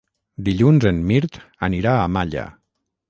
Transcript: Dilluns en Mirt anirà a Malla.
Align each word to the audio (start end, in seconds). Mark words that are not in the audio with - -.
Dilluns 0.47 0.87
en 0.91 1.03
Mirt 1.11 1.37
anirà 1.71 1.93
a 1.99 2.09
Malla. 2.17 2.47